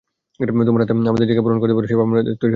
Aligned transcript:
তোমরা 0.69 0.83
যাতে 0.83 0.93
আমাদের 1.11 1.27
জায়গা 1.29 1.43
পূরণ 1.45 1.57
করতে 1.61 1.73
পার, 1.77 1.85
সেভাবে 1.89 2.05
তোমাদের 2.09 2.21
তৈরি 2.23 2.31
হতে 2.35 2.41
হবে। 2.43 2.49